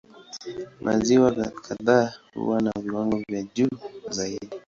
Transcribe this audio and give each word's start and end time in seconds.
Maziwa 0.81 1.31
kadhaa 1.65 2.13
huwa 2.33 2.61
na 2.61 2.71
viwango 2.81 3.17
vya 3.29 3.43
juu 3.43 3.69
zaidi. 4.09 4.49